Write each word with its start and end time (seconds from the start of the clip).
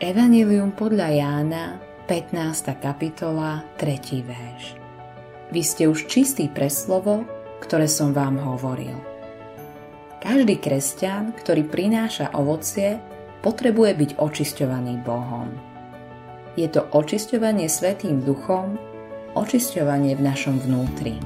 Evangelium 0.00 0.72
podľa 0.72 1.12
Jána, 1.12 1.76
15. 2.08 2.72
kapitola, 2.80 3.60
3. 3.76 4.24
verš. 4.24 4.72
Vy 5.52 5.60
ste 5.60 5.92
už 5.92 6.08
čistý 6.08 6.48
pre 6.48 6.72
slovo, 6.72 7.28
ktoré 7.60 7.84
som 7.84 8.16
vám 8.16 8.40
hovoril. 8.40 8.96
Každý 10.24 10.56
kresťan, 10.56 11.36
ktorý 11.36 11.68
prináša 11.68 12.32
ovocie, 12.32 12.96
potrebuje 13.44 13.92
byť 13.92 14.10
očisťovaný 14.16 15.04
Bohom. 15.04 15.52
Je 16.56 16.64
to 16.72 16.88
očisťovanie 16.96 17.68
Svetým 17.68 18.24
duchom, 18.24 18.80
očisťovanie 19.36 20.16
v 20.16 20.24
našom 20.24 20.64
vnútri. 20.64 21.20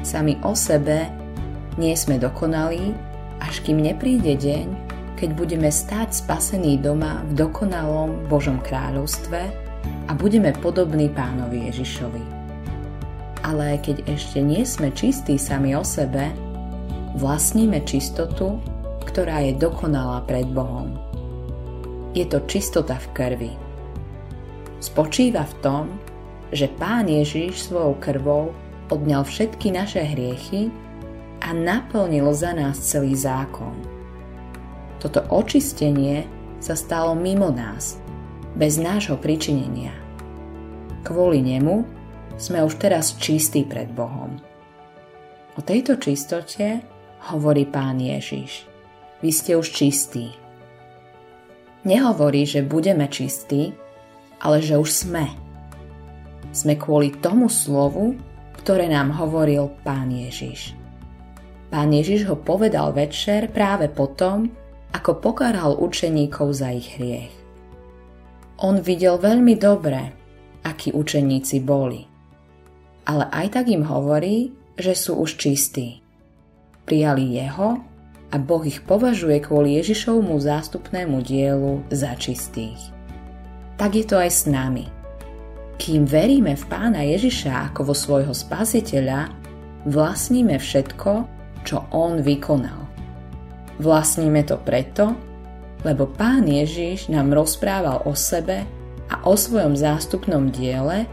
Sami 0.00 0.40
o 0.40 0.56
sebe 0.56 1.12
nie 1.76 1.92
sme 1.92 2.16
dokonalí, 2.16 2.96
až 3.44 3.60
kým 3.60 3.84
nepríde 3.84 4.40
deň, 4.40 4.87
keď 5.18 5.34
budeme 5.34 5.66
stáť 5.66 6.14
spasení 6.14 6.78
doma 6.78 7.26
v 7.26 7.42
dokonalom 7.42 8.30
Božom 8.30 8.62
kráľovstve 8.62 9.40
a 10.06 10.12
budeme 10.14 10.54
podobní 10.62 11.10
pánovi 11.10 11.66
Ježišovi. 11.66 12.22
Ale 13.42 13.82
keď 13.82 14.06
ešte 14.06 14.38
nie 14.38 14.62
sme 14.62 14.94
čistí 14.94 15.34
sami 15.34 15.74
o 15.74 15.82
sebe, 15.82 16.30
vlastníme 17.18 17.82
čistotu, 17.82 18.62
ktorá 19.02 19.42
je 19.42 19.58
dokonalá 19.58 20.22
pred 20.22 20.46
Bohom. 20.46 20.94
Je 22.14 22.22
to 22.22 22.38
čistota 22.46 22.94
v 22.94 23.06
krvi. 23.10 23.52
Spočíva 24.78 25.42
v 25.42 25.54
tom, 25.58 25.84
že 26.54 26.70
Pán 26.78 27.10
Ježiš 27.10 27.66
svojou 27.66 27.98
krvou 27.98 28.54
odňal 28.86 29.26
všetky 29.26 29.74
naše 29.74 30.06
hriechy 30.06 30.70
a 31.42 31.50
naplnil 31.50 32.30
za 32.30 32.54
nás 32.54 32.78
celý 32.78 33.18
zákon. 33.18 33.97
Toto 34.98 35.22
očistenie 35.30 36.26
sa 36.58 36.74
stalo 36.74 37.14
mimo 37.14 37.54
nás, 37.54 38.02
bez 38.58 38.82
nášho 38.82 39.14
pričinenia. 39.14 39.94
Kvôli 41.06 41.38
nemu 41.38 41.86
sme 42.34 42.62
už 42.66 42.82
teraz 42.82 43.14
čistí 43.18 43.62
pred 43.62 43.86
Bohom. 43.94 44.38
O 45.54 45.60
tejto 45.62 45.98
čistote 45.98 46.82
hovorí 47.30 47.66
pán 47.66 47.98
Ježiš. 47.98 48.66
Vy 49.22 49.30
ste 49.34 49.58
už 49.58 49.74
čistí. 49.74 50.30
Nehovorí, 51.82 52.46
že 52.46 52.66
budeme 52.66 53.06
čistí, 53.10 53.74
ale 54.42 54.62
že 54.62 54.78
už 54.78 54.90
sme. 54.90 55.26
Sme 56.50 56.74
kvôli 56.78 57.14
tomu 57.18 57.50
slovu, 57.50 58.14
ktoré 58.62 58.90
nám 58.90 59.14
hovoril 59.14 59.70
pán 59.82 60.10
Ježiš. 60.10 60.74
Pán 61.68 61.90
Ježiš 61.90 62.26
ho 62.30 62.36
povedal 62.38 62.94
večer 62.94 63.50
práve 63.50 63.90
potom, 63.90 64.50
ako 64.92 65.20
pokáral 65.20 65.76
učeníkov 65.76 66.56
za 66.56 66.72
ich 66.72 66.96
hriech. 66.96 67.34
On 68.58 68.82
videl 68.82 69.20
veľmi 69.20 69.54
dobre, 69.54 70.12
akí 70.66 70.90
učeníci 70.90 71.62
boli. 71.62 72.02
Ale 73.06 73.30
aj 73.30 73.46
tak 73.54 73.66
im 73.70 73.86
hovorí, 73.86 74.50
že 74.74 74.98
sú 74.98 75.22
už 75.22 75.38
čistí. 75.38 76.02
Prijali 76.84 77.38
jeho 77.38 77.78
a 78.28 78.36
Boh 78.36 78.64
ich 78.66 78.82
považuje 78.84 79.40
kvôli 79.40 79.80
Ježišovmu 79.80 80.36
zástupnému 80.36 81.22
dielu 81.24 81.80
za 81.88 82.12
čistých. 82.18 82.80
Tak 83.78 83.94
je 83.94 84.04
to 84.04 84.18
aj 84.18 84.30
s 84.30 84.42
nami. 84.50 84.90
Kým 85.78 86.02
veríme 86.02 86.58
v 86.58 86.64
Pána 86.66 87.06
Ježiša 87.06 87.70
ako 87.70 87.92
vo 87.92 87.94
svojho 87.94 88.34
spasiteľa, 88.34 89.30
vlastníme 89.86 90.58
všetko, 90.58 91.12
čo 91.62 91.86
On 91.94 92.18
vykonal. 92.18 92.87
Vlastníme 93.78 94.42
to 94.42 94.58
preto, 94.58 95.14
lebo 95.86 96.10
Pán 96.10 96.50
Ježiš 96.50 97.06
nám 97.06 97.30
rozprával 97.30 98.02
o 98.02 98.12
sebe 98.18 98.66
a 99.06 99.22
o 99.22 99.38
svojom 99.38 99.78
zástupnom 99.78 100.50
diele 100.50 101.06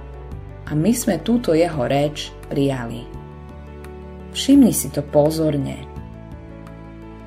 a 0.66 0.72
my 0.74 0.92
sme 0.92 1.22
túto 1.22 1.54
jeho 1.54 1.86
reč 1.86 2.34
prijali. 2.50 3.06
Všimni 4.34 4.74
si 4.74 4.90
to 4.90 5.06
pozorne. 5.06 5.86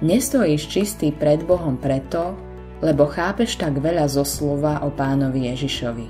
Nestojíš 0.02 0.62
čistý 0.66 1.14
pred 1.14 1.42
Bohom 1.46 1.78
preto, 1.78 2.34
lebo 2.82 3.06
chápeš 3.06 3.58
tak 3.58 3.78
veľa 3.78 4.06
zo 4.06 4.22
slova 4.22 4.82
o 4.86 4.90
pánovi 4.90 5.50
Ježišovi. 5.54 6.08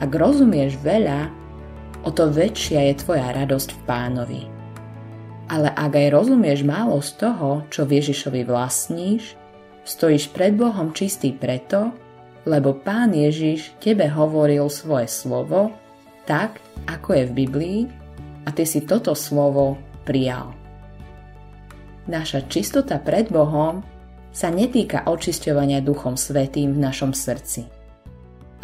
Ak 0.00 0.10
rozumieš 0.12 0.76
veľa, 0.80 1.28
o 2.04 2.12
to 2.12 2.28
väčšia 2.28 2.92
je 2.92 2.94
tvoja 3.00 3.32
radosť 3.32 3.68
v 3.72 3.80
pánovi. 3.88 4.53
Ale 5.44 5.68
ak 5.68 5.92
aj 5.92 6.08
rozumieš 6.14 6.64
málo 6.64 7.00
z 7.04 7.20
toho, 7.20 7.68
čo 7.68 7.84
Ježišovi 7.84 8.48
vlastníš, 8.48 9.36
stojíš 9.84 10.32
pred 10.32 10.56
Bohom 10.56 10.96
čistý 10.96 11.36
preto, 11.36 11.92
lebo 12.48 12.76
Pán 12.76 13.12
Ježiš 13.12 13.76
tebe 13.80 14.08
hovoril 14.08 14.68
svoje 14.72 15.08
slovo 15.08 15.72
tak, 16.24 16.60
ako 16.88 17.08
je 17.12 17.24
v 17.28 17.36
Biblii 17.44 17.80
a 18.44 18.52
ty 18.52 18.64
si 18.64 18.84
toto 18.84 19.12
slovo 19.12 19.76
prijal. 20.08 20.52
Naša 22.08 22.48
čistota 22.48 23.00
pred 23.00 23.28
Bohom 23.32 23.84
sa 24.32 24.52
netýka 24.52 25.08
očisťovania 25.08 25.80
Duchom 25.80 26.16
Svetým 26.20 26.76
v 26.76 26.82
našom 26.84 27.16
srdci, 27.16 27.64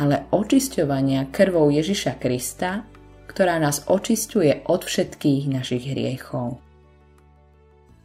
ale 0.00 0.28
očisťovania 0.32 1.28
krvou 1.32 1.68
Ježiša 1.72 2.20
Krista, 2.20 2.84
ktorá 3.28 3.56
nás 3.60 3.84
očisťuje 3.88 4.68
od 4.68 4.80
všetkých 4.84 5.44
našich 5.48 5.84
hriechov. 5.88 6.60